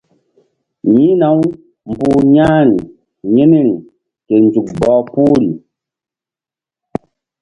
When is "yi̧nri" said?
3.33-3.61